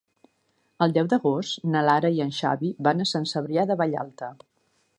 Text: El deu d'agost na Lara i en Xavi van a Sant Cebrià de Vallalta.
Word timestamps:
El 0.85 0.93
deu 0.95 1.09
d'agost 1.11 1.67
na 1.75 1.83
Lara 1.89 2.11
i 2.17 2.23
en 2.25 2.33
Xavi 2.37 2.73
van 2.89 3.05
a 3.05 3.07
Sant 3.13 3.29
Cebrià 3.33 3.67
de 3.73 3.77
Vallalta. 3.83 4.31